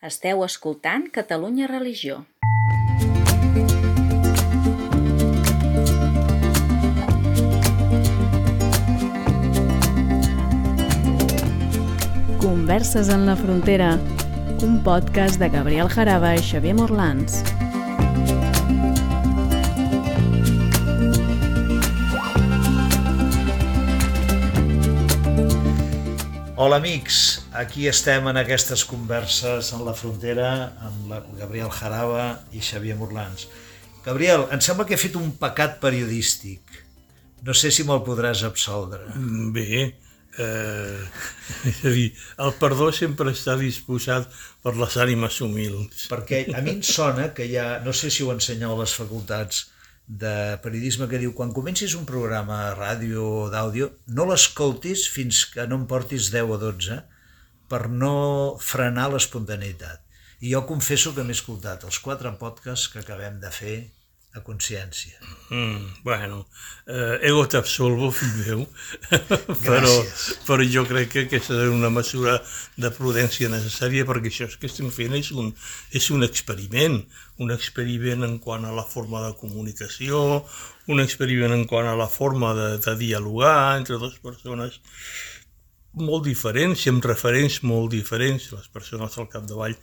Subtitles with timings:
[0.00, 2.24] Esteu escoltant Catalunya Religió.
[12.38, 13.98] Converses en la frontera,
[14.62, 17.42] un podcast de Gabriel Jaraba i Xavier Morlans.
[26.54, 30.50] Hola amics, aquí estem en aquestes converses en la frontera
[30.86, 33.48] amb la Gabriel Jaraba i Xavier Morlans.
[34.04, 36.62] Gabriel, em sembla que he fet un pecat periodístic.
[37.44, 39.10] No sé si me'l podràs absoldre.
[39.54, 39.82] Bé,
[40.38, 41.02] eh,
[41.72, 42.06] és a dir,
[42.46, 44.30] el perdó sempre està disposat
[44.62, 46.06] per les ànimes humils.
[46.12, 48.94] Perquè a mi em sona que hi ha, no sé si ho ensenyeu a les
[48.94, 49.66] facultats
[50.08, 55.42] de periodisme que diu quan comencis un programa a ràdio o d'àudio no l'escoltis fins
[55.52, 56.96] que no em portis 10 o 12
[57.68, 58.14] per no
[58.64, 60.04] frenar l'espontaneïtat.
[60.40, 63.78] I jo confesso que m'he escoltat els quatre podcasts que acabem de fer
[64.38, 65.18] a consciència.
[65.50, 66.46] Mm, bueno,
[66.86, 68.64] eh, ego t'absolvo, fill meu,
[69.64, 69.92] però,
[70.46, 72.36] però jo crec que aquesta és una mesura
[72.76, 75.50] de prudència necessària perquè això que estem fent és un,
[75.96, 77.00] és un experiment,
[77.42, 80.44] un experiment en quant a la forma de comunicació,
[80.92, 84.80] un experiment en quant a la forma de, de dialogar entre dues persones
[85.96, 88.50] molt diferents i amb referents molt diferents.
[88.52, 89.74] Les persones al capdavall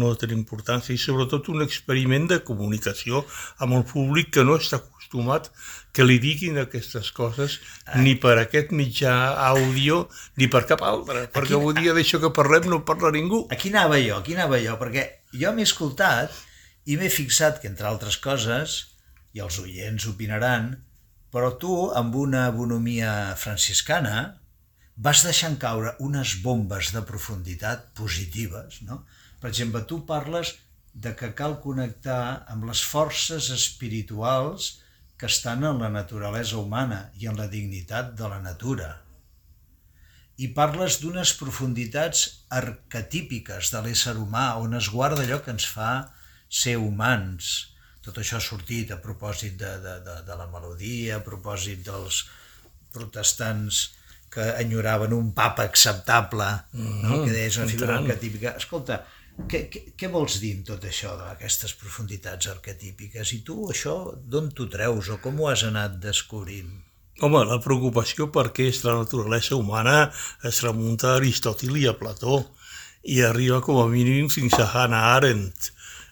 [0.00, 3.24] no tenen importància i sobretot un experiment de comunicació
[3.58, 5.50] amb el públic que no està acostumat
[5.92, 7.58] que li diguin aquestes coses
[7.98, 9.14] ni per aquest mitjà
[9.50, 10.04] àudio
[10.38, 13.46] ni per cap altre, perquè avui dia d'això que parlem no parla ningú.
[13.50, 16.34] Aquí anava jo, aquí anava jo, perquè jo m'he escoltat
[16.86, 18.78] i m'he fixat que, entre altres coses,
[19.34, 20.72] i els oients opinaran,
[21.30, 24.39] però tu, amb una bonomia franciscana,
[25.00, 28.82] vas deixant caure unes bombes de profunditat positives.
[28.84, 29.02] No?
[29.40, 30.54] Per exemple, tu parles
[30.92, 34.74] de que cal connectar amb les forces espirituals
[35.20, 38.90] que estan en la naturalesa humana i en la dignitat de la natura.
[40.40, 42.24] I parles d'unes profunditats
[42.56, 45.92] arquetípiques de l'ésser humà on es guarda allò que ens fa
[46.48, 47.50] ser humans.
[48.04, 52.24] Tot això ha sortit a propòsit de, de, de, de la melodia, a propòsit dels
[52.92, 53.82] protestants
[54.30, 57.22] que enyoraven un papa acceptable, mm, no?
[57.24, 58.54] que és una figura arquetípica.
[58.60, 59.00] Escolta,
[59.48, 63.34] què, què, què vols dir amb tot això d'aquestes profunditats arquetípiques?
[63.36, 66.70] I tu això d'on t'ho treus o com ho has anat descobrint?
[67.20, 69.96] Home, la preocupació per què és la naturalesa humana
[70.48, 72.46] es remunta a Aristòtil i a Plató
[73.02, 75.70] i arriba com a mínim fins a Hannah Arendt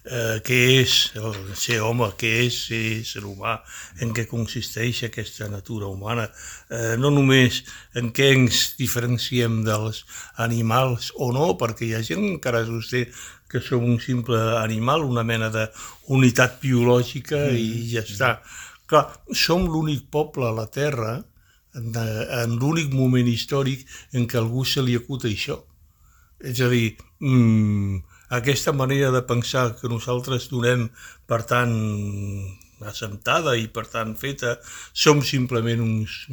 [0.08, 3.58] eh, què és el ser home, què és ser ésser humà,
[4.02, 6.28] en què consisteix aquesta natura humana,
[6.70, 7.62] eh, no només
[7.98, 10.04] en què ens diferenciem dels
[10.44, 13.06] animals o no, perquè hi ha gent que encara sosté
[13.48, 17.56] que som un simple animal, una mena d'unitat biològica mm.
[17.56, 18.34] i ja està.
[18.88, 21.16] Clar, som l'únic poble a la Terra
[21.76, 23.84] en, en l'únic moment històric
[24.16, 25.58] en què algú se li acuta això.
[26.38, 26.92] És a dir,
[27.24, 27.98] mmm,
[28.28, 30.89] aquesta manera de pensar que nosaltres donem
[31.27, 31.75] per tant
[32.87, 34.59] assentada i per tant feta,
[34.93, 36.28] som simplement uns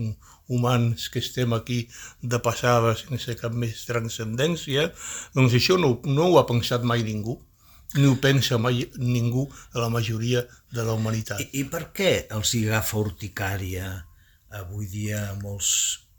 [0.48, 1.88] humans que estem aquí
[2.22, 4.92] de passada sense cap més transcendència,
[5.34, 7.40] doncs això no, no ho ha pensat mai ningú
[7.96, 10.42] ni ho pensa mai ningú a la majoria
[10.74, 11.40] de la humanitat.
[11.40, 13.92] I, I per què els hi agafa urticària
[14.60, 15.70] avui dia molts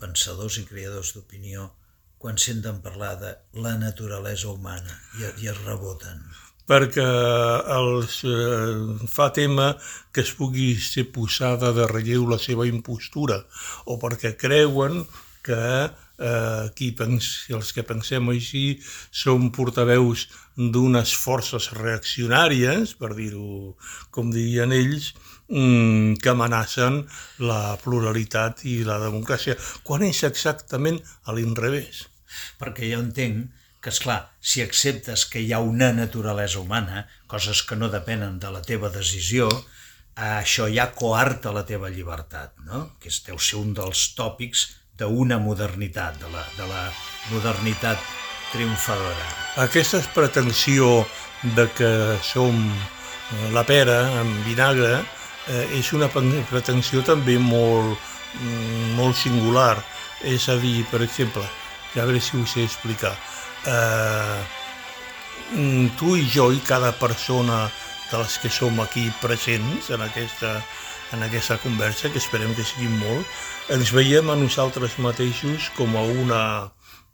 [0.00, 1.68] pensadors i creadors d'opinió
[2.18, 6.24] quan senten parlar de la naturalesa humana i, i es reboten?
[6.66, 7.06] perquè
[7.76, 9.68] els eh, fa tema
[10.10, 13.38] que es pugui ser posada de relleu la seva impostura
[13.86, 15.04] o perquè creuen
[15.46, 15.60] que
[16.18, 18.64] eh, qui pens, els que pensem així
[19.10, 23.76] som portaveus d'unes forces reaccionàries, per dir-ho
[24.10, 25.12] com dirien ells,
[25.48, 27.02] mm, que amenacen
[27.38, 32.06] la pluralitat i la democràcia, quan és exactament a l'inrevés
[32.60, 37.62] perquè jo entenc que, és clar, si acceptes que hi ha una naturalesa humana, coses
[37.68, 39.48] que no depenen de la teva decisió,
[40.16, 42.86] això ja coarta la teva llibertat, no?
[43.00, 44.66] que deu ser un dels tòpics
[44.98, 46.84] d'una modernitat, de la, de la
[47.32, 47.98] modernitat
[48.52, 49.26] triomfadora.
[49.64, 51.06] Aquesta pretensió
[51.56, 51.90] de que
[52.24, 54.98] som eh, la pera amb vinagre
[55.48, 57.96] eh, és una pretensió també molt,
[58.40, 59.76] mm, molt singular.
[60.24, 63.12] És a dir, per exemple, a veure si ho sé explicar.
[63.66, 64.40] Eh,
[65.52, 67.66] mm, tu i jo i cada persona
[68.10, 70.54] de les que som aquí presents en aquesta,
[71.16, 73.26] en aquesta conversa, que esperem que sigui molt,
[73.74, 76.42] ens veiem a nosaltres mateixos com a una,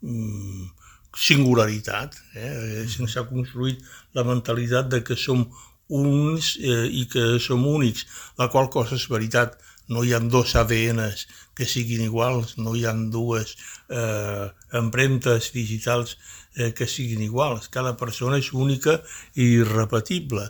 [0.01, 0.69] mm,
[1.15, 2.85] singularitat, eh?
[2.89, 3.83] sense ha construït
[4.17, 5.45] la mentalitat de que som
[5.93, 8.07] uns eh, i que som únics,
[8.39, 9.59] la qual cosa és veritat,
[9.93, 13.55] no hi ha dos ADNs que siguin iguals, no hi ha dues
[13.89, 14.47] eh,
[14.79, 16.17] empremtes digitals
[16.57, 17.69] eh, que siguin iguals.
[17.69, 18.99] Cada persona és única
[19.35, 20.47] i irrepetible,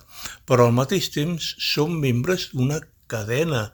[0.48, 2.80] però al mateix temps som membres d'una
[3.12, 3.68] cadena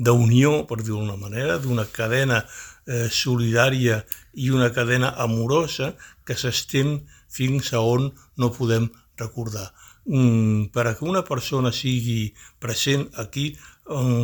[0.00, 2.42] d'unió, per dir-ho d'una manera, d'una cadena
[2.86, 4.02] eh, solidària
[4.34, 5.94] i una cadena amorosa
[6.26, 8.88] que s'estén fins a on no podem
[9.20, 9.70] recordar.
[10.10, 13.52] Mm, per a que una persona sigui present aquí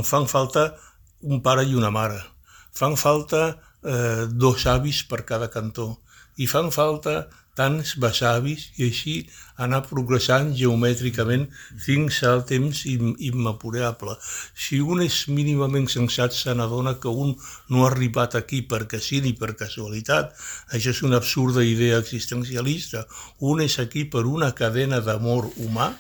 [0.09, 0.65] fan falta
[1.23, 2.19] un pare i una mare,
[2.75, 3.43] fan falta
[3.83, 5.87] eh, dos avis per cada cantó.
[6.43, 9.14] I fan falta tants besavis i així
[9.64, 11.47] anar progressant geomètricament
[11.81, 14.17] fins al temps immapurable.
[14.55, 17.35] Si un és mínimament sensat se n'adona que un
[17.73, 20.35] no ha arribat aquí perquè sí ni per casualitat,
[20.76, 23.06] això és una absurda idea existencialista.
[23.41, 25.93] Un és aquí per una cadena d'amor humà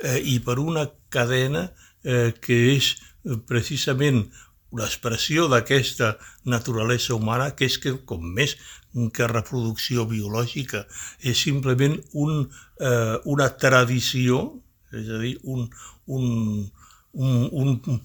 [0.00, 1.68] eh, i per una cadena
[2.02, 4.24] eh, que és eh, precisament
[4.76, 8.56] l'expressió d'aquesta naturalesa humana, que és que, com més
[9.14, 10.84] que reproducció biològica,
[11.20, 12.48] és simplement un,
[12.80, 14.60] eh, una tradició,
[14.92, 15.68] és a dir, un,
[16.06, 16.70] un,
[17.12, 18.00] un, un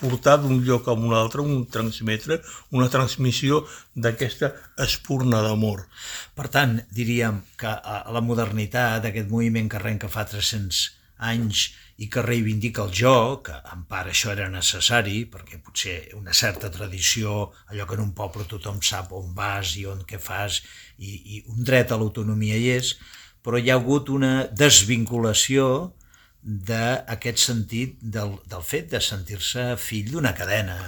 [0.00, 2.40] portar d'un lloc a un altre, un transmetre,
[2.74, 3.62] una transmissió
[3.94, 4.52] d'aquesta
[4.84, 5.86] espurna d'amor.
[6.34, 10.84] Per tant, diríem que a la modernitat, aquest moviment que arrenca fa 300
[11.30, 11.70] anys
[12.02, 16.70] i que reivindica el joc, que en part això era necessari, perquè potser una certa
[16.74, 20.62] tradició, allò que en un poble tothom sap on vas i on què fas,
[20.98, 22.96] i, i un dret a l'autonomia hi és,
[23.44, 25.68] però hi ha hagut una desvinculació
[26.42, 30.78] d'aquest sentit del, del fet de sentir-se fill d'una cadena.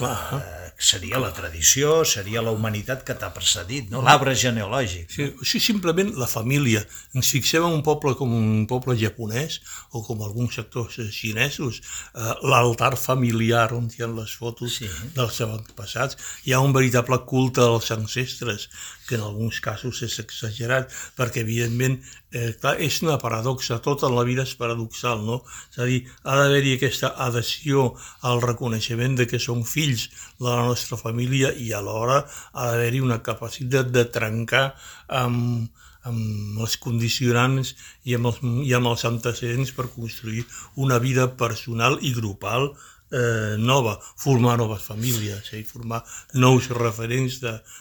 [0.00, 0.40] Clar.
[0.40, 4.00] Eh, seria la tradició, seria la humanitat que t'ha precedit, no?
[4.04, 5.10] l'arbre genealògic.
[5.12, 6.80] Sí, sí, simplement la família.
[7.14, 9.60] Ens fixem en un poble com un poble japonès
[9.92, 11.82] o com alguns sectors xinesos,
[12.14, 14.88] eh, l'altar familiar on hi ha les fotos sí.
[15.16, 16.16] dels avantpassats.
[16.48, 18.70] Hi ha un veritable culte als ancestres
[19.10, 21.98] que en alguns casos és exagerat, perquè evidentment
[22.30, 25.40] eh, clar, és una paradoxa, tota la vida és paradoxal, no?
[25.72, 27.88] És a dir, ha d'haver-hi aquesta adhesió
[28.30, 32.22] al reconeixement de que som fills de la nostra família i alhora
[32.52, 34.64] ha d'haver-hi una capacitat de trencar
[35.22, 35.68] amb,
[36.08, 40.46] amb els condicionants i amb els, i amb els antecedents per construir
[40.76, 42.72] una vida personal i grupal
[43.10, 46.00] eh, nova, formar noves famílies i formar
[46.34, 47.40] nous referents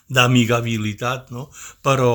[0.10, 1.48] d'amigabilitat, no?
[1.86, 2.14] però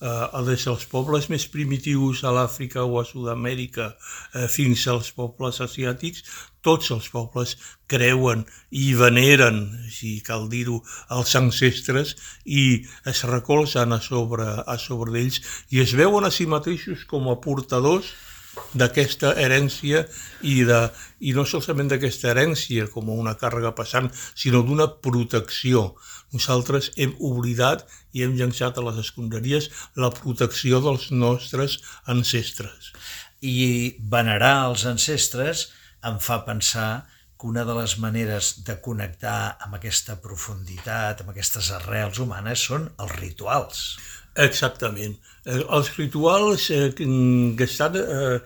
[0.00, 5.60] eh, des dels pobles més primitius a l'Àfrica o a Sud-amèrica eh, fins als pobles
[5.64, 6.24] asiàtics,
[6.64, 7.54] tots els pobles
[7.90, 10.80] creuen i veneren, si cal dir-ho,
[11.14, 12.14] els ancestres
[12.44, 15.40] i es recolzen a sobre, a sobre d'ells
[15.70, 18.14] i es veuen a si mateixos com a portadors
[18.74, 20.04] d'aquesta herència
[20.42, 20.80] i, de,
[21.20, 25.92] i no solament d'aquesta herència com una càrrega passant, sinó d'una protecció.
[26.34, 27.84] Nosaltres hem oblidat
[28.14, 31.78] i hem llançat a les escombraries la protecció dels nostres
[32.10, 32.92] ancestres.
[33.42, 35.68] I venerar els ancestres
[36.08, 37.04] em fa pensar
[37.40, 42.88] que una de les maneres de connectar amb aquesta profunditat, amb aquestes arrels humanes, són
[42.98, 43.84] els rituals.
[44.44, 45.16] Exactament.
[45.46, 48.38] Eh, els rituals eh, que estan eh,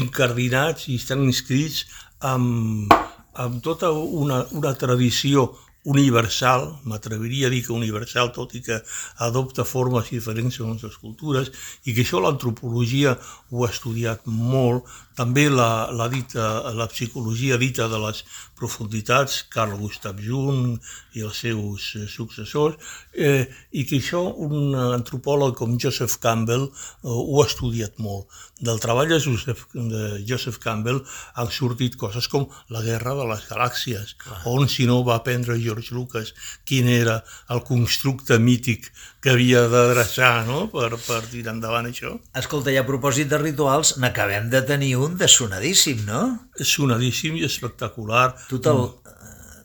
[0.00, 1.84] incardinats i estan inscrits
[2.20, 2.92] amb,
[3.34, 5.48] amb tota una, una tradició
[5.86, 8.80] universal, m'atreviria a dir que universal, tot i que
[9.22, 11.52] adopta formes diferents segons les cultures,
[11.86, 13.14] i que això l'antropologia
[13.50, 18.20] ho ha estudiat molt, també la, la, dita, la psicologia dita de les
[18.56, 20.76] profunditats, Carl Gustav Jung
[21.16, 22.76] i els seus eh, successors,
[23.12, 28.28] eh, i que això un antropòleg com Joseph Campbell eh, ho ha estudiat molt.
[28.60, 31.02] Del treball de Joseph, de Joseph Campbell
[31.36, 34.42] han sortit coses com la guerra de les galàxies, Clar.
[34.52, 36.32] on si no va aprendre George Lucas
[36.64, 37.20] quin era
[37.52, 38.88] el constructe mític
[39.20, 40.66] que havia d'adreçar no?
[40.72, 42.16] per, per tirar endavant això.
[42.36, 46.22] Escolta, i a propòsit de rituals, n'acabem de tenir un de sonadíssim, no?
[46.56, 48.30] Sonadíssim i espectacular.
[48.48, 48.88] Tu te'l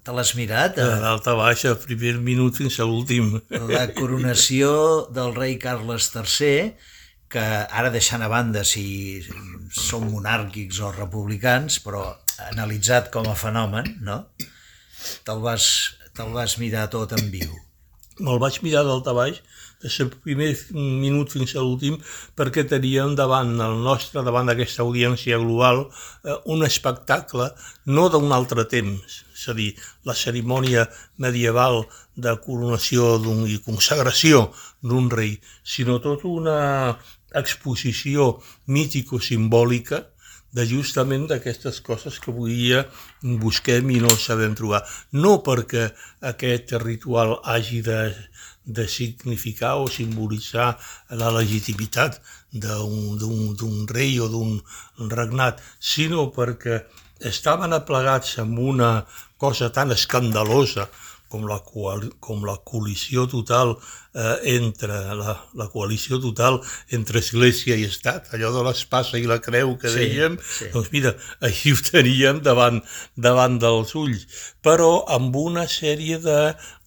[0.01, 0.80] te l'has mirat?
[0.80, 3.36] De d'alta baixa, primer minut fins a l'últim.
[3.70, 4.72] La coronació
[5.13, 6.72] del rei Carles III,
[7.32, 9.22] que ara deixant a banda si
[9.72, 12.10] són monàrquics o republicans, però
[12.50, 14.24] analitzat com a fenomen, no?
[15.25, 15.65] Te'l vas,
[16.15, 17.51] te vas mirar tot en viu?
[18.22, 19.39] Me'l vaig mirar d'alta baix
[19.82, 21.98] des del primer minut fins a l'últim,
[22.38, 25.88] perquè teníem davant el nostre, davant d'aquesta audiència global,
[26.24, 27.50] eh, un espectacle
[27.86, 29.72] no d'un altre temps, és a dir,
[30.06, 30.86] la cerimònia
[31.18, 33.15] medieval de coronació
[33.48, 34.51] i consagració
[34.84, 36.60] d'un rei, sinó tota una
[37.34, 38.36] exposició
[38.68, 40.11] mítico-simbòlica
[40.51, 42.84] de justament d'aquestes coses que avui dia
[43.43, 44.84] busquem i no sabem trobar.
[45.12, 45.89] No perquè
[46.31, 48.00] aquest ritual hagi de,
[48.65, 50.74] de significar o simbolitzar
[51.22, 52.20] la legitimitat
[52.51, 56.84] d'un rei o d'un regnat, sinó perquè
[57.31, 58.91] estaven aplegats amb una
[59.38, 60.89] cosa tan escandalosa
[61.31, 63.73] com la, com la col·lisió total
[64.13, 66.59] eh, entre la, la coalició total
[66.97, 70.71] entre Església i Estat, allò de l'espasa i la creu que sí, dèiem, sí.
[70.75, 71.15] doncs mira,
[71.47, 72.81] així ho teníem davant,
[73.15, 74.27] davant dels ulls,
[74.63, 76.39] però amb una sèrie de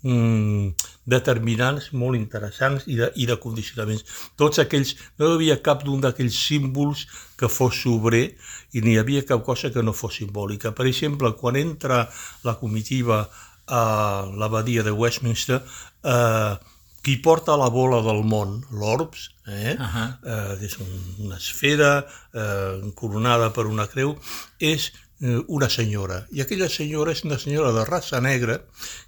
[0.04, 4.04] mm, determinants molt interessants i de, i de condicionaments.
[4.40, 7.06] Tots aquells, no hi havia cap d'un d'aquells símbols
[7.40, 8.26] que fos sobrer
[8.74, 10.72] i n'hi havia cap cosa que no fos simbòlica.
[10.76, 12.04] Per exemple, quan entra
[12.46, 13.24] la comitiva
[13.66, 15.62] a l'abadia de Westminster,
[16.02, 16.58] eh,
[17.04, 19.76] qui porta la bola del món, l'Orbs, eh?
[19.78, 20.08] Uh -huh.
[20.24, 24.18] eh, és un, una esfera eh, coronada per una creu,
[24.58, 26.26] és eh, una senyora.
[26.30, 28.60] I aquella senyora és una senyora de raça negra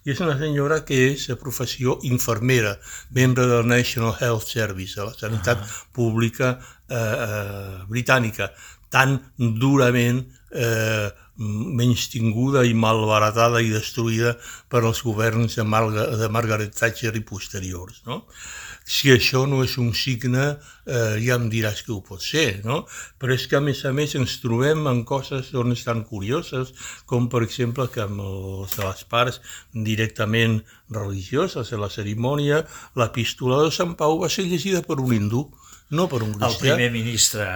[0.05, 2.79] i és una senyora que és de professió infermera,
[3.11, 5.85] membre del National Health Service, de la sanitat uh -huh.
[5.93, 6.59] pública
[6.89, 8.53] eh, eh, britànica,
[8.91, 14.37] tan durament eh, menys tinguda i malbaratada i destruïda
[14.73, 18.02] per als governs de, Marga, de Margaret Thatcher i posteriors.
[18.07, 18.23] No?
[18.87, 20.47] Si això no és un signe,
[20.87, 22.85] eh, ja em diràs que ho pot ser, no?
[23.19, 26.71] Però és que, a més a més, ens trobem en coses on estan curioses,
[27.05, 29.40] com, per exemple, que amb els de les parts
[29.75, 30.61] directament
[30.95, 32.62] religioses de la cerimònia,
[32.95, 35.49] l'epístola de Sant Pau va ser llegida per un hindú,
[35.90, 36.49] no per un cristià.
[36.49, 37.47] El primer ministre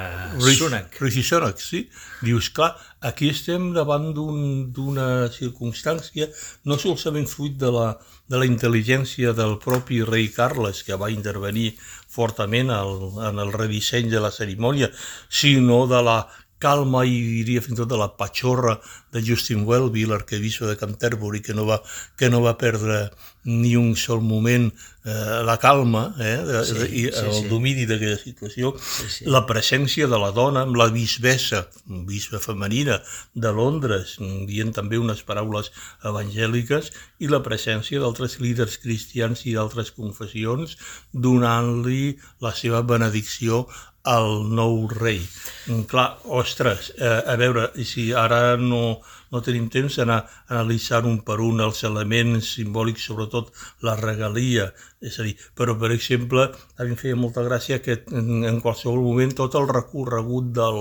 [0.57, 0.99] Sunak.
[1.03, 1.83] Rishi Sunak, sí.
[2.23, 2.71] Dius, clar,
[3.01, 6.29] aquí estem davant d'una un, circumstància
[6.71, 7.89] no solament fruit de la,
[8.31, 11.73] de la intel·ligència del propi rei Carles, que va intervenir
[12.11, 12.95] fortament al,
[13.31, 14.91] en el redisseny de la cerimònia,
[15.29, 16.21] sinó de la
[16.61, 18.77] calma i diria fins i tot de la patxorra
[19.13, 21.81] de Justin Welby, l'arquebisbe de Canterbury, que no va,
[22.17, 23.09] que no va perdre
[23.45, 24.69] ni un sol moment
[25.05, 27.47] eh, la calma eh, de, sí, de, i sí, el sí.
[27.49, 29.29] domini d'aquella situació, sí, sí.
[29.33, 31.65] la presència de la dona amb la bisbessa,
[32.07, 33.01] bisbe femenina
[33.33, 35.73] de Londres, dient també unes paraules
[36.05, 40.77] evangèliques, i la presència d'altres líders cristians i d'altres confessions
[41.13, 43.65] donant-li la seva benedicció
[44.03, 45.21] al nou rei.
[45.69, 51.19] Mm, clar, ostres, eh, a veure, si ara no, no tenim temps d'anar analitzant un
[51.27, 53.51] per un els elements simbòlics, sobretot
[53.87, 54.71] la regalia,
[55.05, 58.61] és a dir, però per exemple, a mi em feia molta gràcia que en, en
[58.65, 60.81] qualsevol moment tot el recorregut del,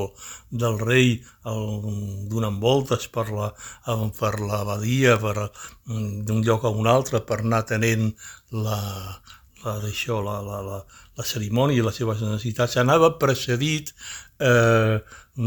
[0.63, 3.51] del rei donant voltes per la,
[4.19, 5.51] per l'abadia, per,
[5.91, 8.13] mm, d'un lloc a un altre, per anar tenent
[8.55, 8.79] la,
[9.65, 10.83] la, la, la, la,
[11.19, 13.91] la cerimònia i les seves necessitats, anava precedit
[14.39, 14.99] eh,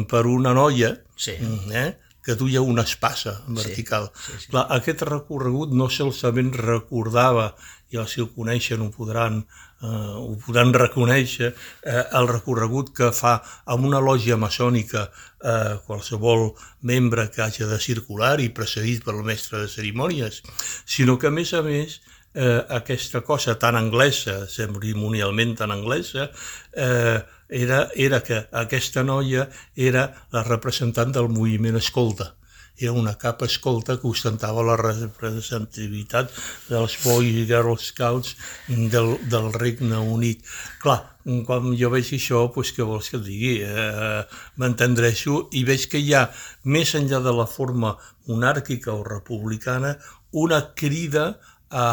[0.08, 1.38] per una noia sí.
[1.72, 1.90] eh,
[2.22, 4.10] que duia una espasa vertical.
[4.14, 4.50] Sí, sí, sí.
[4.52, 7.52] Clar, aquest recorregut no solament recordava,
[7.92, 9.42] i que ho coneixen ho podran,
[9.82, 9.88] eh,
[10.20, 11.50] ho podran reconèixer,
[11.82, 13.34] eh, el recorregut que fa
[13.66, 19.64] amb una lògia maçònica eh, qualsevol membre que hagi de circular i precedit pel mestre
[19.64, 20.42] de cerimònies,
[20.86, 22.00] sinó que, a més a més,
[22.34, 26.30] eh, aquesta cosa tan anglesa, cerimonialment tan anglesa,
[26.72, 27.20] eh,
[27.52, 32.32] era, era que aquesta noia era la representant del moviment escolta.
[32.80, 36.32] Era una capa escolta que ostentava la representativitat
[36.70, 38.32] dels Boy i Girl Scouts
[38.66, 40.40] del, del Regne Unit.
[40.80, 40.98] Clar,
[41.46, 43.52] quan jo veig això, doncs què vols que et digui?
[43.60, 44.24] Eh,
[44.56, 46.24] M'entendreixo i veig que hi ha,
[46.64, 47.92] més enllà de la forma
[48.26, 49.98] monàrquica o republicana,
[50.32, 51.36] una crida
[51.72, 51.86] a,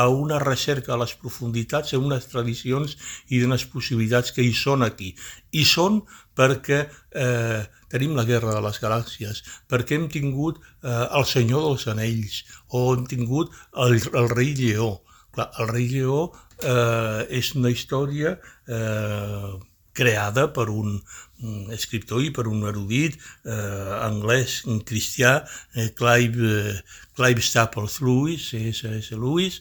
[0.00, 2.96] a una recerca a les profunditats, a unes tradicions
[3.28, 5.12] i d'unes possibilitats que hi són aquí.
[5.52, 6.00] I són
[6.36, 7.62] perquè eh,
[7.92, 12.90] tenim la Guerra de les Galàxies, perquè hem tingut eh, el Senyor dels Anells, o
[12.94, 14.92] hem tingut el, el rei Lleó.
[15.34, 16.30] Clar, el rei Lleó
[16.64, 19.58] eh, és una història eh,
[19.92, 20.98] creada per un,
[21.42, 23.52] un escriptor i per un erudit eh,
[24.00, 25.40] anglès cristià,
[25.74, 26.82] eh, Clive, eh,
[27.16, 29.16] Clive Staples Lewis, C.S.S.
[29.16, 29.60] Lewis,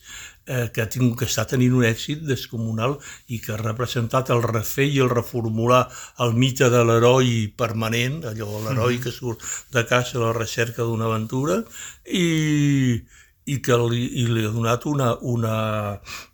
[0.49, 2.97] eh, que, ha tingut, que està tenint un èxit descomunal
[3.29, 5.85] i que ha representat el refer i el reformular
[6.25, 9.03] el mite de l'heroi permanent, allò l'heroi mm -hmm.
[9.03, 9.39] que surt
[9.71, 11.63] de casa a la recerca d'una aventura,
[12.05, 13.01] i,
[13.45, 15.55] i que li, i li ha donat una, una
[15.93, 16.28] mm,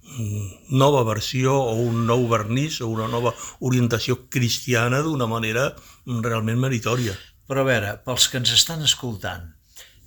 [0.69, 5.71] nova versió o un nou vernís o una nova orientació cristiana d'una manera
[6.05, 7.15] realment meritòria.
[7.45, 9.51] Però a veure, pels que ens estan escoltant,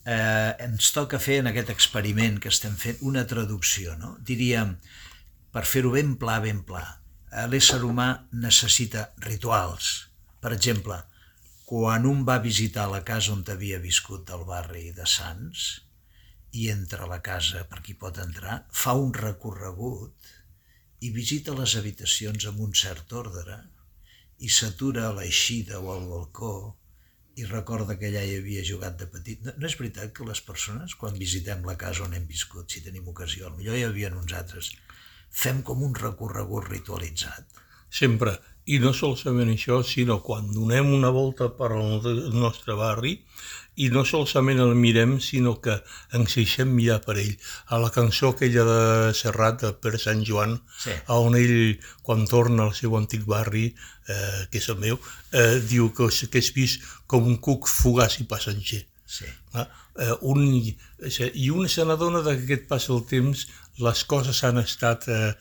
[0.05, 4.17] eh, ens toca fer en aquest experiment que estem fent una traducció, no?
[4.25, 4.77] Diríem,
[5.53, 6.85] per fer-ho ben pla, ben pla,
[7.33, 10.09] eh, l'ésser humà necessita rituals.
[10.41, 10.99] Per exemple,
[11.69, 15.88] quan un va visitar la casa on havia viscut del barri de Sants
[16.53, 20.35] i entra a la casa per qui pot entrar, fa un recorregut
[21.05, 23.59] i visita les habitacions amb un cert ordre
[24.39, 26.55] i s'atura a l'eixida o al balcó
[27.39, 29.45] i recorda que allà hi havia jugat de petit.
[29.47, 32.83] No, no és veritat que les persones, quan visitem la casa on hem viscut, si
[32.83, 34.73] tenim ocasió, potser hi havia uns altres,
[35.31, 37.61] fem com un recorregut ritualitzat.
[37.89, 38.39] Sempre.
[38.69, 42.03] I no solament això, sinó quan donem una volta per al
[42.35, 43.15] nostre barri
[43.79, 45.77] i no solament el mirem, sinó que
[46.19, 47.37] ens deixem mirar per ell.
[47.71, 50.91] A la cançó aquella de Serrat, de Per Sant Joan, Sí.
[51.15, 53.75] on ell, quan torna al seu antic barri,
[54.09, 54.99] eh, que és el meu,
[55.33, 58.85] eh, diu que, que és vist com un cuc fugaç i passenger.
[59.07, 59.25] Sí.
[59.55, 59.69] Ah,
[59.99, 63.47] eh, un, I un se n'adona que aquest passa el temps,
[63.79, 65.33] les coses han estat, eh,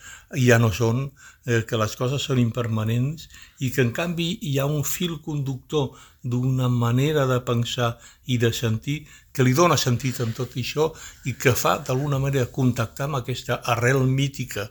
[0.46, 1.10] ja no són,
[1.46, 3.28] eh, que les coses són impermanents
[3.60, 5.90] i que en canvi hi ha un fil conductor
[6.22, 8.98] d'una manera de pensar i de sentir
[9.32, 10.90] que li dona sentit en tot això
[11.24, 14.70] i que fa d'alguna manera contactar amb aquesta arrel mítica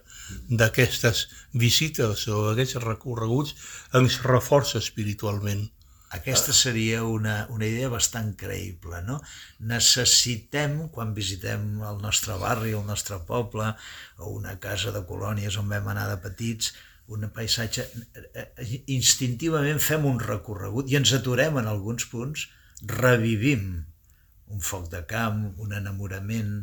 [0.50, 3.56] d'aquestes visites o d'aquests recorreguts
[3.94, 5.68] ens reforça espiritualment.
[6.16, 9.18] Aquesta seria una, una idea bastant creïble, no?
[9.60, 13.74] Necessitem, quan visitem el nostre barri, el nostre poble,
[14.18, 16.72] o una casa de colònies on vam anar de petits,
[17.12, 17.84] un paisatge,
[18.16, 22.48] eh, eh, instintivament fem un recorregut i ens aturem en alguns punts,
[22.84, 23.68] revivim
[24.48, 26.62] un foc de camp, un enamorament,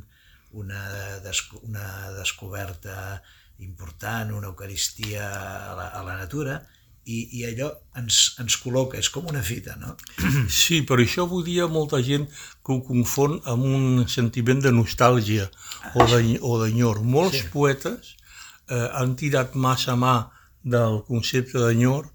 [0.52, 0.82] una,
[1.24, 3.22] desco una descoberta
[3.58, 6.62] important, una eucaristia a la, a la natura,
[7.06, 7.70] i, i allò
[8.00, 9.96] ens, ens col·loca, és com una fita, no?
[10.48, 12.26] Sí, per això avui dia molta gent
[12.64, 15.48] que ho confon amb un sentiment de nostàlgia
[15.94, 17.02] o de- o d'enyor.
[17.02, 17.48] Molts Sí.
[17.52, 18.14] poetes
[18.70, 20.30] eh, han tirat massa mà
[20.64, 22.06] del concepte d'enyor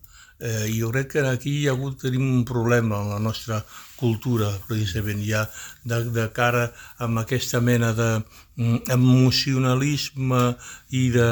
[0.42, 3.60] eh, i jo crec que aquí hi ha hagut tenim un problema en la nostra
[4.00, 5.44] cultura, precisament, ja
[5.84, 6.72] de, de cara
[7.04, 8.08] amb aquesta mena de
[8.56, 10.56] mm, emocionalisme
[10.90, 11.30] i de,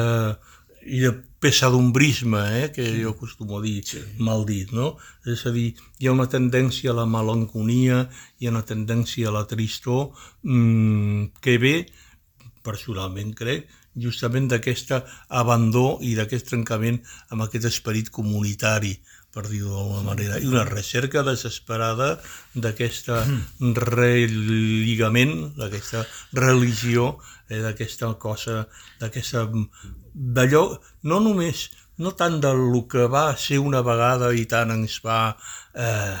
[0.86, 4.02] i de pesadumbrisme, eh, que jo acostumo a dir sí.
[4.18, 4.96] mal dit, no?
[5.24, 9.34] És a dir, hi ha una tendència a la melanconia, hi ha una tendència a
[9.36, 10.10] la tristor,
[10.42, 11.76] mmm, que ve,
[12.66, 14.92] personalment crec, justament d'aquest
[15.28, 17.00] abandó i d'aquest trencament
[17.34, 18.96] amb aquest esperit comunitari,
[19.34, 22.16] per dir-ho d'alguna manera, i una recerca desesperada
[22.54, 23.10] d'aquest
[23.60, 26.04] relligament, d'aquesta
[26.38, 28.64] religió, eh, d'aquesta cosa,
[29.00, 29.46] d'aquesta...
[30.18, 30.64] d'allò,
[31.10, 31.68] no només,
[32.02, 35.20] no tant del que va ser una vegada i tant ens va
[35.74, 36.18] eh,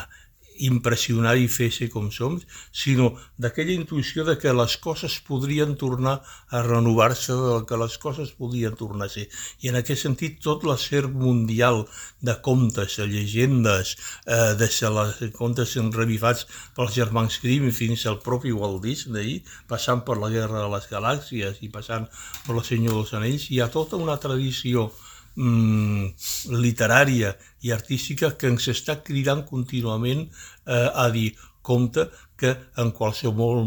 [0.66, 2.38] impressionar i fer ser com som,
[2.72, 6.18] sinó d'aquella intuïció de que les coses podrien tornar
[6.50, 9.28] a renovar-se, de que les coses podrien tornar a ser.
[9.62, 11.84] I en aquest sentit, tot l'acer mundial
[12.20, 18.52] de contes, de llegendes, eh, de les contes revivats pels germans Grimm fins al propi
[18.52, 22.08] Walt Disney, passant per la Guerra de les Galàxies i passant
[22.46, 24.90] per la Senyor dels Anells, hi ha tota una tradició
[25.38, 31.30] mm, literària i artística que ens està cridant contínuament eh, a dir
[31.62, 33.64] compte que en qualsevol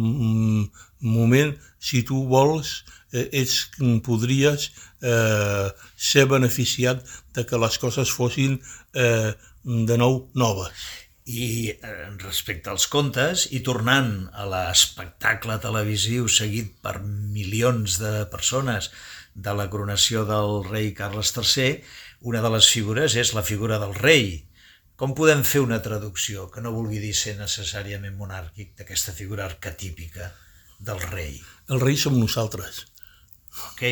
[1.02, 2.82] moment, si tu vols,
[3.12, 3.70] eh, ets,
[4.06, 4.70] podries
[5.02, 7.04] eh, ser beneficiat
[7.36, 8.58] de que les coses fossin
[8.94, 9.32] eh,
[9.64, 10.88] de nou noves.
[11.32, 18.90] I eh, respecte als contes, i tornant a l'espectacle televisiu seguit per milions de persones
[19.34, 21.82] de la coronació del rei Carles III,
[22.32, 24.48] una de les figures és la figura del rei.
[24.96, 30.30] Com podem fer una traducció que no vulgui dir ser necessàriament monàrquic d'aquesta figura arquetípica
[30.80, 31.40] del rei?
[31.70, 32.86] El rei som nosaltres.
[33.72, 33.84] Ok.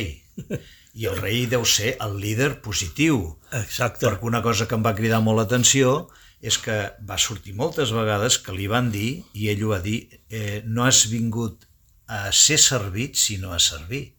[0.99, 4.05] I el rei deu ser el líder positiu, Exacte.
[4.05, 6.09] perquè una cosa que em va cridar molt l'atenció
[6.41, 6.75] és que
[7.05, 10.85] va sortir moltes vegades que li van dir, i ell ho va dir, eh, no
[10.85, 11.65] has vingut
[12.07, 14.15] a ser servit, sinó a servir.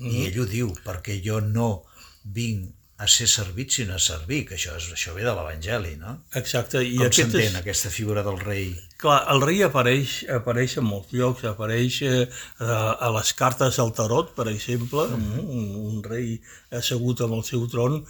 [0.00, 0.16] Mm -hmm.
[0.16, 1.84] I ell ho diu, perquè jo no
[2.24, 6.18] vinc a ser servit, sinó a servir, que això, és, això ve de l'Evangeli, no?
[6.36, 6.82] Exacte.
[6.84, 7.54] I Com s'entén és...
[7.56, 8.74] aquesta figura del rei?
[9.00, 12.26] Clar, el rei apareix, apareix en molts llocs, apareix eh,
[12.60, 15.40] a, les cartes del tarot, per exemple, mm.
[15.40, 16.36] un, un rei
[16.76, 18.02] assegut amb el seu tron,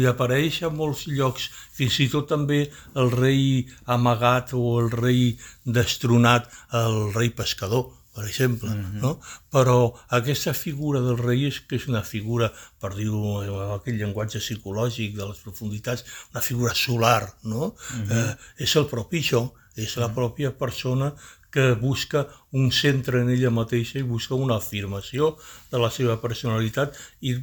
[0.00, 2.62] i apareix a molts llocs, fins i tot també
[2.96, 5.34] el rei amagat o el rei
[5.68, 6.48] destronat,
[6.80, 9.00] el rei pescador, per exemple, mm -hmm.
[9.00, 9.20] no?
[9.50, 14.38] Però aquesta figura del rei és que és una figura, per dir-ho en aquell llenguatge
[14.38, 17.74] psicològic de les profunditats, una figura solar, no?
[17.74, 18.30] Mm -hmm.
[18.30, 21.14] eh, és el propi això, és la pròpia persona
[21.50, 25.36] que busca un centre en ella mateixa i busca una afirmació
[25.70, 27.34] de la seva personalitat i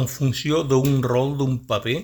[0.00, 1.98] en funció d'un rol, d'un paper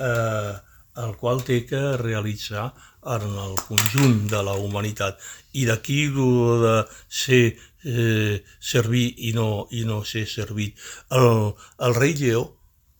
[0.00, 0.54] eh,
[1.02, 2.70] el qual té que realitzar
[3.14, 5.20] en el conjunt de la humanitat.
[5.54, 6.76] I d'aquí de
[7.08, 10.78] ser eh, servir i no, i no ser servit.
[11.10, 11.52] El,
[11.86, 12.46] el rei Lleó,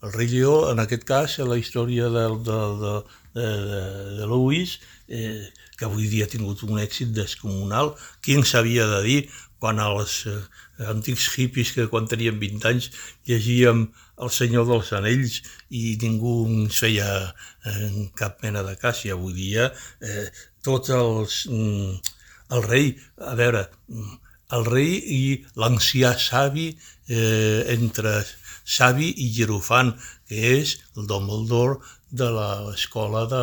[0.03, 2.95] el rei Lleó, en aquest cas, a la història de, de, de,
[3.41, 3.81] de,
[4.21, 4.79] de Louis,
[5.09, 9.21] eh, que avui dia ha tingut un èxit descomunal, qui ens havia de dir
[9.59, 10.39] quan els eh,
[10.79, 12.91] antics hippies que quan teníem 20 anys
[13.29, 13.87] llegíem
[14.25, 17.09] El senyor dels anells i ningú ens feia
[17.69, 20.29] eh, cap mena de cas i avui dia eh,
[20.65, 21.43] tots els...
[21.53, 22.15] Mm,
[22.57, 24.17] el rei, a veure, mm,
[24.57, 25.23] el rei i
[25.59, 28.21] l'ancià savi eh, entre
[28.77, 29.93] savi i Jerofant,
[30.29, 33.43] que és el Dumbledore de l'escola de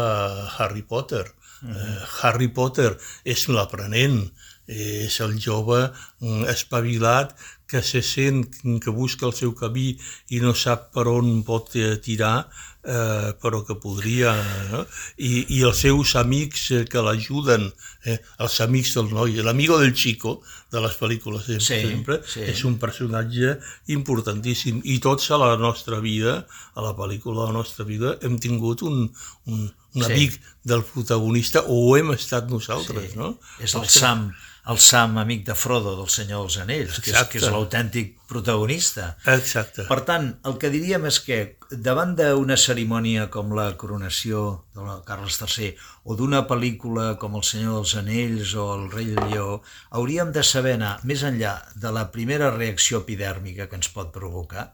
[0.58, 1.26] Harry Potter.
[1.64, 1.76] Uh -huh.
[1.76, 4.32] eh, Harry Potter és l'aprenent,
[4.68, 5.80] és el jove
[6.22, 7.36] mm, espavilat
[7.68, 8.46] que se sent
[8.84, 9.96] que busca el seu camí
[10.30, 12.46] i no sap per on pot eh, tirar
[12.84, 14.34] eh, però que podria...
[14.36, 14.84] Eh?
[15.18, 17.70] I, I els seus amics eh, que l'ajuden,
[18.06, 18.20] eh?
[18.44, 20.42] els amics del noi, l'amigo del chico
[20.74, 22.46] de les pel·lícules sempre, sí, sempre sí.
[22.54, 23.58] és un personatge
[23.96, 24.82] importantíssim.
[24.84, 26.44] I tots a la nostra vida,
[26.76, 29.06] a la pel·lícula de la nostra vida, hem tingut un,
[29.48, 30.10] un, un sí.
[30.10, 33.22] amic del protagonista o ho hem estat nosaltres, sí.
[33.22, 33.38] no?
[33.64, 34.32] És el Sam
[34.70, 39.10] el Sam, amic de Frodo, del Senyor dels Anells, que és, que és l'autèntic protagonista.
[39.34, 39.84] Exacte.
[39.90, 41.40] Per tant, el que diríem és que
[41.84, 45.74] davant d'una cerimònia com la coronació de la Carles III
[46.08, 49.60] o d'una pel·lícula com El Senyor dels Anells o El rei Lleó,
[49.92, 54.70] hauríem de saber anar més enllà de la primera reacció epidèrmica que ens pot provocar,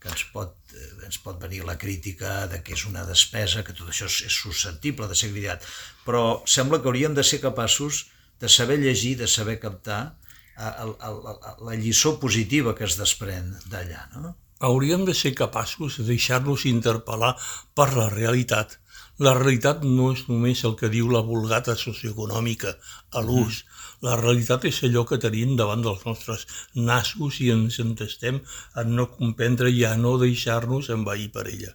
[0.00, 3.76] que ens pot, eh, ens pot venir la crítica de que és una despesa, que
[3.76, 5.64] tot això és susceptible de ser cridat,
[6.08, 8.06] però sembla que hauríem de ser capaços
[8.40, 10.18] de saber llegir, de saber captar
[10.56, 14.08] el, el, el, la lliçó positiva que es desprèn d'allà.
[14.16, 14.34] No?
[14.66, 17.34] Hauríem de ser capaços de deixar-nos interpel·lar
[17.76, 18.78] per la realitat.
[19.20, 22.72] La realitat no és només el que diu la vulgata socioeconòmica
[23.12, 23.62] a l'ús.
[23.62, 23.76] Mm.
[24.06, 26.44] La realitat és allò que tenim davant dels nostres
[26.74, 28.42] nassos i ens entestem
[28.74, 31.72] a no comprendre i a no deixar-nos envair per ella.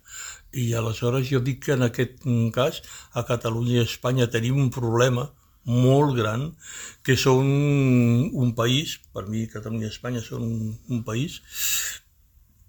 [0.54, 2.82] I aleshores jo dic que en aquest cas
[3.14, 5.30] a Catalunya i a Espanya tenim un problema
[5.66, 6.48] molt gran,
[7.06, 7.46] que són
[8.34, 11.40] un país, per mi Catalunya i Espanya són un, un país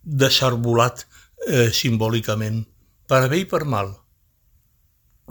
[0.02, 1.04] desarbolat
[1.48, 2.64] eh, simbòlicament,
[3.08, 3.94] per bé i per mal.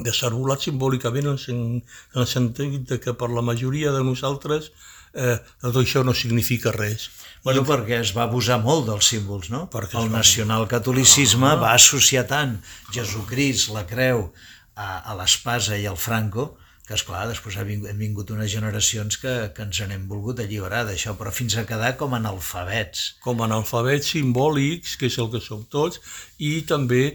[0.02, 4.72] Desarbolat simbòlicament en, en el sentit de que per la majoria de nosaltres
[5.14, 7.10] eh, tot això no significa res.
[7.44, 7.68] Bueno, I...
[7.68, 9.66] perquè es va abusar molt dels símbols, no?
[9.72, 11.60] Perquè el nacionalcatolicisme ah.
[11.66, 12.58] va associar tant
[12.96, 14.30] Jesucrist, la creu,
[14.76, 16.54] a, a l'espasa i al Franco,
[16.92, 20.42] que és clar, després ha vingut, hem vingut unes generacions que, que ens n'hem volgut
[20.44, 23.14] alliberar d'això, però fins a quedar com analfabets.
[23.24, 26.02] Com analfabets simbòlics, que és el que som tots,
[26.44, 27.14] i també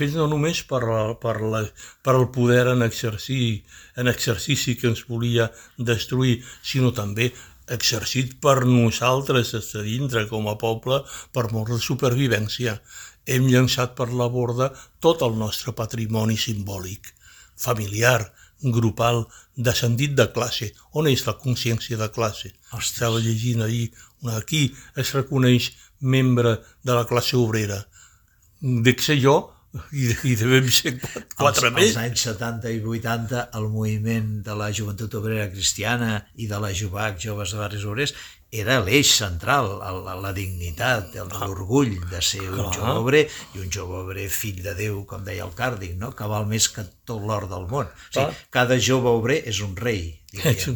[0.00, 1.62] fets no només per, la, per, la,
[2.02, 3.62] per el poder en, exercir,
[3.94, 7.30] en exercici que ens volia destruir, sinó també
[7.70, 12.80] exercit per nosaltres des de dintre com a poble per mort de supervivència.
[13.22, 17.14] Hem llançat per la borda tot el nostre patrimoni simbòlic,
[17.54, 18.32] familiar,
[18.62, 19.24] grupal
[19.56, 20.70] de sentit de classe.
[20.98, 22.52] On és la consciència de classe?
[22.70, 22.92] Ostres.
[22.92, 23.88] Estava llegint ahir,
[24.36, 27.82] aquí es reconeix membre de la classe obrera.
[28.60, 29.36] Dic ser jo,
[29.92, 31.94] i, i devem ser quatre als, més.
[31.94, 36.72] Als anys 70 i 80 el moviment de la joventut obrera cristiana i de la
[36.76, 38.14] Jubac, Joves de Barris Obrers,
[38.52, 43.22] era l'eix central, la, la dignitat, l'orgull de ser un jove
[43.56, 46.12] i un jove fill de Déu, com deia el Càrdic, no?
[46.12, 47.88] que val més que tot l'or del món.
[47.88, 50.21] O sigui, cada jove obrer és un rei,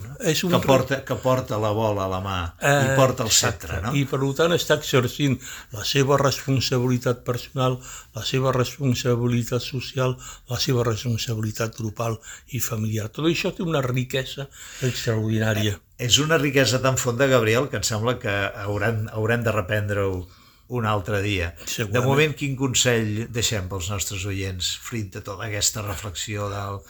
[0.03, 0.17] no?
[0.29, 3.33] és un que, porta, que porta la bola a la mà eh, i porta el
[3.33, 3.81] sceptre.
[3.85, 3.93] No?
[3.97, 5.39] I per tant està exercint
[5.73, 7.79] la seva responsabilitat personal,
[8.17, 10.17] la seva responsabilitat social,
[10.53, 12.19] la seva responsabilitat grupal
[12.53, 13.09] i familiar.
[13.09, 14.49] Tot això té una riquesa
[14.85, 15.79] extraordinària.
[15.79, 18.35] Eh, és una riquesa tan fonda, Gabriel, que em sembla que
[18.67, 20.27] haurem, haurem de reprendre-ho
[20.69, 21.55] un altre dia.
[21.89, 26.81] De moment, quin consell deixem pels nostres oients, fruit de tota aquesta reflexió del,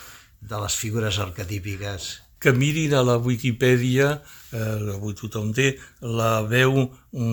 [0.41, 2.26] de les figures arquetípiques?
[2.39, 4.23] Que mirin a la Wikipedia,
[4.53, 5.71] eh, avui tothom té,
[6.01, 6.91] la veu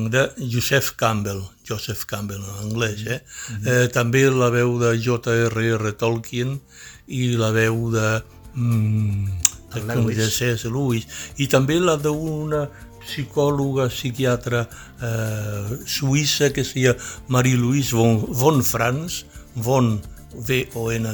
[0.10, 3.20] de Joseph Campbell, Joseph Campbell en anglès, eh?
[3.20, 3.68] Mm -hmm.
[3.68, 5.92] eh també la veu de J.R.R.
[5.98, 6.60] Tolkien
[7.08, 8.24] i la veu de...
[8.56, 9.28] Mm,
[9.74, 10.70] de C.S.
[10.70, 12.70] Lewis, i també la d'una
[13.04, 14.68] psicòloga, psiquiatra
[15.02, 16.96] eh, suïssa que es deia
[17.28, 19.24] Marie-Louise von, von Franz,
[19.56, 19.98] von,
[20.34, 21.08] V-O-N,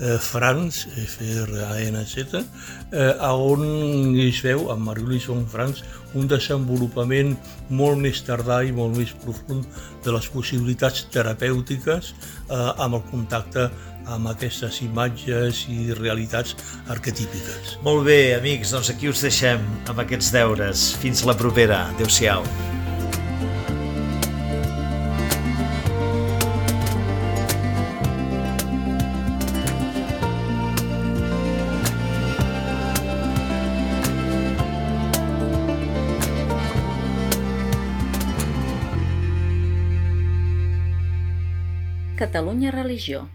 [0.00, 2.44] eh, Franz, F-R-A-N-Z,
[2.92, 5.82] eh, on es veu, amb Marie-Louise von Franz,
[6.14, 7.34] un desenvolupament
[7.70, 9.66] molt més tardà i molt més profund
[10.04, 13.70] de les possibilitats terapèutiques eh, amb el contacte
[14.04, 16.54] amb aquestes imatges i realitats
[16.92, 17.78] arquetípiques.
[17.86, 20.90] Molt bé, amics, doncs aquí us deixem amb aquests deures.
[21.00, 21.86] Fins la propera.
[21.94, 22.44] Adéu-siau.
[42.74, 43.28] Religió